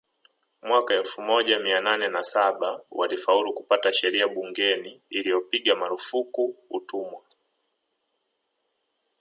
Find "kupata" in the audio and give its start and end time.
3.53-3.93